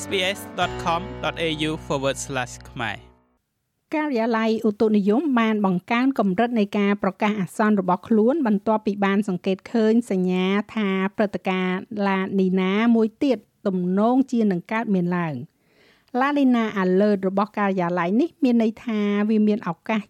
[0.00, 1.70] sbs.com.au/
[2.70, 2.96] ខ្មែរ
[3.94, 15.34] ការិយាល័យឧតុនិយមបានបង្កើនកម្រិតនៃការប្រកាសអាសន្នរបស់ខ្លួនបន្ទាប់ពីបានសង្កេតឃើញសញ្ញាថាព្រឹត្តិការណ៍ឡានីណាមួយទៀតទំនងជានឹងកើតមានឡើង
[16.20, 19.00] La Nina Alert របស់ការិយាល័យនេះមានន័យថា
[19.30, 20.00] វាមានឱកាស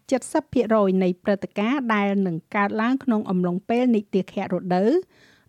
[0.47, 4.91] 70%នៃព្រឹត្តិការណ៍ដែលនឹងកើតឡើងក្នុងអំឡុងពេលនីតិខៈរដូវ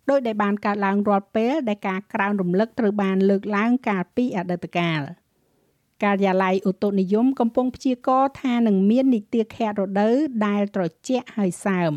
[0.09, 5.01] ដោយដែលបានកើតឡើងរាល់ពេលដែលការក្រើនរំលឹកត្រូវបានលើកឡើងកាលពីអតីតកាល
[6.03, 10.15] ការិយាល័យឧតុនិយមកំពុងព្យាករថានឹងមាននីតិខៈរដូវ
[10.45, 11.93] ដែលត្រជាក់ហើយសើម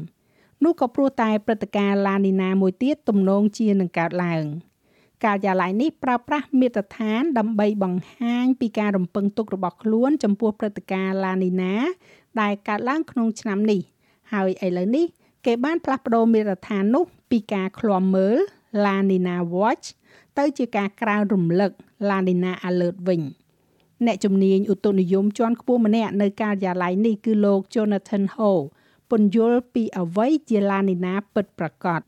[0.64, 4.44] នោះក៏ព្រោះតែព្រឹត្តិការណ៍ឡានីណាមួយទៀតទំនងជានឹងកើតឡើង
[5.24, 11.74] ការិយាល័យនេះប្រើប្រាស់មាត្រដ្ឋានដើម្បីបង្ហាញពីការរំពឹងទុករបស់ខ្លួនចំពោះព្រឹត្តិការណ៍ឡានីណា
[12.40, 13.80] ដែលកើតឡើងក្នុងឆ្នាំនេះ
[14.32, 15.06] ហើយឥឡូវនេះ
[15.46, 18.36] គេបានផ្លាស់ប្ដូរមាត្រដ្ឋាននោះ ពីការឃ្លាំមើល
[18.84, 19.86] La Nina Watch
[20.38, 21.72] ទៅជាការក្រើនរំលឹក
[22.08, 23.22] La Nina Alert វិញ
[24.06, 28.52] អ្នកជំនាញឧតុនិយមជាន់ខ្ពស់ម្នាក់នៅការិយាល័យនេះគឺលោក Jonathan Ho
[29.10, 32.00] ពន្យល់ពីអ្វីជា La Nina ពិតប្រាកដ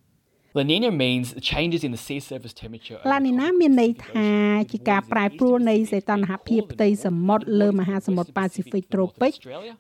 [0.53, 2.99] La Nina means changes in the sea surface temperature.
[3.05, 4.29] La Nina មានន័យថា
[4.73, 9.33] ជាការប្រែប្រួលនៃសីតុណ្ហភាពផ្ទៃសមុទ្រលើមហាសមុទ្រប៉ាស៊ីហ្វិកត្រូពិក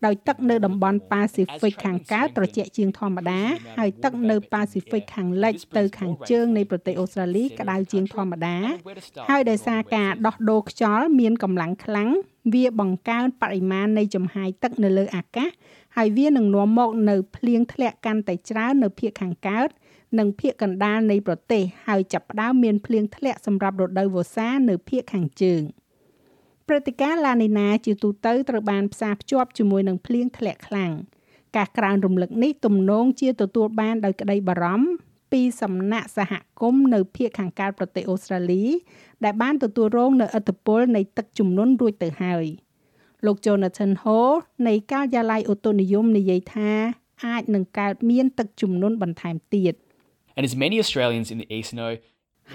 [0.07, 3.41] ដោយទឹកនៅតំបន់ប៉ាស៊ីហ្វិកខាងកើតត្រជាក់ជាងធម្មតា
[3.79, 8.57] ហើយទឹកនៅប៉ាស៊ីហ្វិកខាងលិចទៅខាងជើងនៃប្រទេសអូស្ត្រាលីក្តៅជាងធម្មតា
[9.31, 12.11] ហើយដោយសារការដោះដូរខ្យល់មានកម្លាំងខ្លាំង
[12.55, 15.51] វាបង្កើនបរិមាណនៃចំហាយទឹកនៅលើអាកាស
[15.97, 19.69] ហើយវានឹងនាំមកនៅភ្លៀងធ្លាក់កាន់តែច្រើននៅភាគខាងកើត
[20.19, 25.62] និងភាគកណ្ដាលនៃប្រទេសហើយចាប់ផ្ដើមមានភ្លៀងធ្លាក់សម្រាប់រដូវវស្សានៅភាគខាងជើង
[26.69, 30.92] ព្រឹត្តិការណ៍ឡានីណាជាទូទៅត្រូវបានផ្សារភ្ជាប់ជាមួយនឹងភ្លៀងធ្លាក់ខ្លាំង
[31.56, 34.89] ការក្រើនរំលឹកនេះទំនងជាទទួលបានដោយក្តីបារម្ភ
[35.33, 38.64] ពីសំណាក់សហគមន៍នៅភាគខាងកើតប្រទេសអូស្ត្រាលី
[39.24, 42.47] ដែលបានទទួលរងនូវឥទ្ធិពលនៃទឹកជំនន់រួចទៅហើយ
[43.27, 44.33] លោក Jonathan Hall
[44.68, 46.70] នៃការិយាល័យអូតូនិយមនិយាយថា
[47.27, 49.74] អាចនឹងកើតមានទឹកជំនន់បន្ថែមទៀត
[50.40, 51.92] And as many Australians in the east know,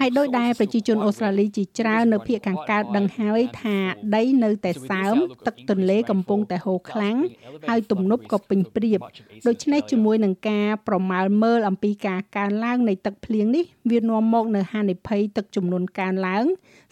[0.00, 3.76] ហើយដោយដែលប្រជាជនអូស្ត្រាលីជាច្រើននៅភាគខាងកើតដឹងហើយថា
[4.16, 5.16] ដីនៅតែសើម
[5.46, 7.16] ទឹកទន្លេកំពុងតែហូរខ្លាំង
[7.68, 9.00] ហើយទំនប់ក៏ពេញព្រៀប
[9.46, 16.44] ដូច្នេះជាមួយនឹងការប្រមាលមើលអំពីការកើនឡើងនៃទឹកភ្លៀងនេះវានាំមកនៅហានិភ័យទឹកជំនន់កើនឡើង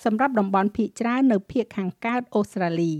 [0.04, 2.94] សម្រាប់តំបន់ភាគច្រើននៅភាគខាងកើតអូស្ត្រាលី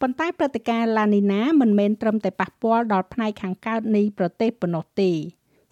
[0.00, 5.12] ប៉ុន្តែព្រឹត្តិការណ៍ឡានីណាមិនមែនត្រឹមតែប៉ះពាល់ដល់ផ្នែកខាងកើតនៃប្រទេសប៉ុណ្ណោះទេ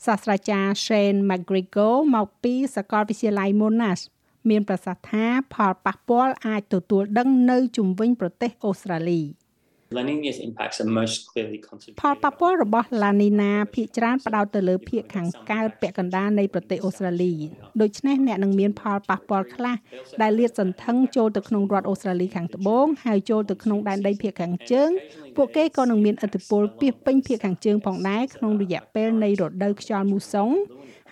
[0.06, 4.02] សាស្ត្រាចារ្យ Shane McGregor មកពីសាកលវិទ្យាល័យ Monash
[4.48, 9.20] មានប្រសាសន៍ថាផលប៉ះពាល់អាចទទួលដឹងនៅជុំវិញប្រទេសអូស្ត្រាលី។
[9.96, 11.58] La Nina's impacts are most clearly
[12.00, 17.34] ផលប៉ះពាល់របស់ La Nina ភាគច្រើនផ្ដោតទៅលើភាគខាងកើតពាក់កណ្ដាលនៃប្រទេសអូស្ត្រាលី
[17.80, 19.76] ដូច្នេះអ្នកនឹងមានផលប៉ះពាល់ខ្លះ
[20.22, 24.90] ដែលលាតសន្ធឹងចូលទៅក្នុងរដ្ឋអូស្ត្រាលីខាងត្បូងហើយចូលទៅក្នុងដែនដីភាគខាងជើង
[25.36, 30.50] ពួកគេក៏នឹងមានឥទ្ធិពលពីពេញភាគខាងជើងផងដែរក្នុងរយៈពេលនៃរដូវខ្យល់មូសុង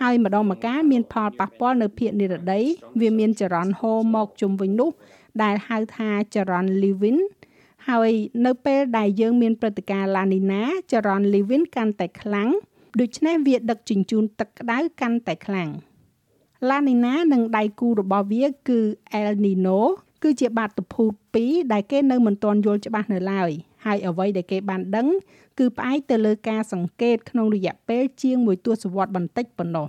[0.01, 2.61] ហើយម្ដងម្កាលមានផលប៉ះពាល់នៅភាគនិរតី
[3.01, 4.91] វាមានចរន្តហូរមកជុំវិញនោះ
[5.43, 7.19] ដែលហៅថាចរន្ត Levin
[7.91, 8.11] ហើយ
[8.47, 12.49] នៅពេលដែលយើងមានព្រឹត្តិការណ៍ឡានីណាចរន្ត Levin កាន់តែខ្លាំង
[13.01, 15.71] ដូច្នេះវាដឹកជញ្ជូនទឹកក្តៅកាន់តែខ្លាំង
[16.71, 18.81] ឡានីណានិងដៃគូរបស់វាគឺ
[19.21, 19.81] El Nino
[20.23, 23.51] គឺជាបាតុភូតពីរដែលគេនៅមិនទាន់យល់ច្បាស់នៅឡើយ
[23.85, 25.09] ហើយអ្វីដែលគេបានដឹង
[25.59, 29.89] គឺផ្អែកទៅលើការសង្កេតក្នុងរយៈពេលជាងមួយទសវត្សរ៍បន្តិចប៉ុណ្ណោះ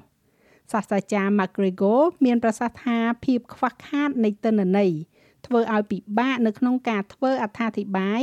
[0.72, 4.92] សាស្ត្រាចារ្យ McGregor មានប្រសាសន៍ថាភាពខ្វះខាតនៃទិន្នន័យ
[5.48, 8.22] ធ្វើឲ្យពិបាកនៅក្នុងការធ្វើអត្ថាធិប្បាយ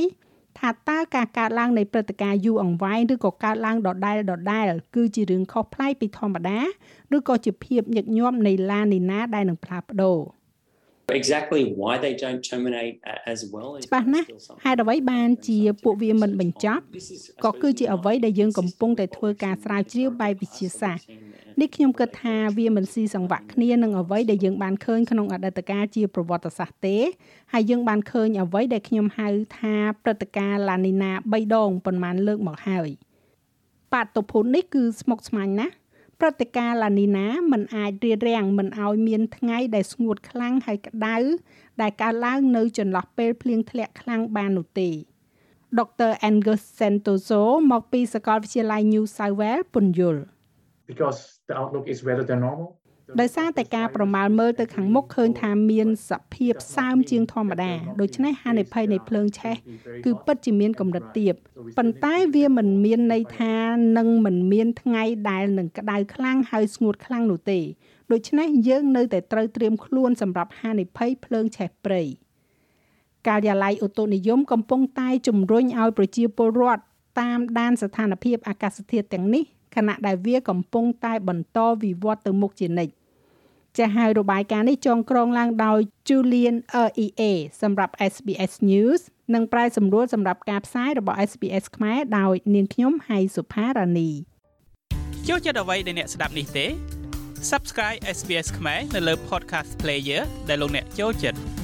[0.59, 4.65] ថាតើការកើតឡើងនៃព្រឹត្តិការណ៍យូរអង្វែងឬក៏កើតឡើងដដែលដដែល
[4.95, 6.61] គឺជារឿងខុសប្លែកពីធម្មតា
[7.17, 10.19] ឬក៏ជាភាពញឹកញាប់នៃឡានីណាដែលនឹងផ្លាស់ប្ដូរ
[11.13, 12.97] exactly why they don't terminate
[13.33, 14.27] as well ច្បាស់ណាស់
[14.65, 16.83] ហេតុអ្វីបានជាពួកវាមិនបញ្ចប់
[17.45, 21.07] ក៏គឺជាអ្វីដែលយើងកំពុងតែធ្វើការស្រាវជ្រាវបែបវិទ្យាសាស្ត្រ
[21.61, 26.97] នេះខ្ញុំគិតថាវាមិនស៊ីសង្វាក់គ្នានឹងអ្វីដែលយើងបានឃើញក្នុងអតីតកាលជាប្រវត្តិសាស្ត្រទេ
[27.53, 29.29] ហើយយើងបានឃើញអ្វីដែលខ្ញុំហៅ
[29.59, 32.89] ថាព្រឹត្តិការណ៍ឡានីណា3ដងប៉ុន្មានលើកមកហើយ
[33.93, 35.75] បាតុភូតនេះគឺស្មុគស្មាញណាស់
[36.21, 41.17] ព្រឹត្តិការណ៍ឡានីណាមិនអាចរារាំងមិនឲ្យមានថ្ងៃដែលស្ងួតខ្លាំងហើយក្តៅ
[41.81, 44.91] ដែលកើតឡើងនៅចន្លោះពេលភ្លៀងធ្លាក់ខ្លាំងបាននោះទេ
[45.79, 50.23] ដុកទ័រ Angus Santoso មកពីសាកលវិទ្យាល័យ New South Wales ពន្យល់
[50.91, 51.19] because
[51.49, 52.69] the outlook is weather than normal
[53.21, 59.57] ដោយសារតែការប្រមាលមើលទៅខាងមុខឃើញថាមានសភាពសើមជាងធម្មតាដូច្នេះហានិភ័យនៃភ្លើងឆេះ
[60.05, 61.35] គឺពិតជាមានកម្រិតទាប
[61.79, 63.55] ប៉ុន្តែវាមិនមានន័យថា
[63.99, 67.61] នឹងមិនមានថ្ងៃដែលនឹងក្តៅខ្លាំងហើយស្ងួតខ្លាំងនោះទេ
[68.13, 72.03] ដូច្នេះយើងនៅតែត្រូវត្រៀមខ្លួនសម្រាប់ហានិភ័យភ្លើងឆេះព្រៃ
[73.29, 76.83] ការិយាល័យឧតុនិយមកំពុងតែជំរុញឲ្យប្រជាពលរដ្ឋ
[77.21, 79.45] តាមដានស្ថានភាពអាកាសធាតុទាំងនេះ
[79.77, 82.93] ខណៈដែលវាកំពុងតែបន្តវិវត្តទៅមុខជានិច្ច
[83.79, 85.79] ចាស់ហើយរបាយការណ៍នេះចងក្រងឡើងដោយ
[86.09, 86.57] Julian
[87.05, 87.23] EA
[87.63, 89.01] សម្រាប់ SBS News
[89.35, 94.11] និងប្រែសម្រួលសម្រាប់ការផ្សាយរបស់ SBS ខ្មែរដោយនាងខ្ញុំហៃសុផារ៉ានី
[95.29, 96.67] ចូលចិត្តអ្វីដែលអ្នកស្ដាប់នេះទេ
[97.51, 101.64] Subscribe SBS ខ្មែរនៅលើ Podcast Player ដែលលោកអ្នកចូលចិត្ត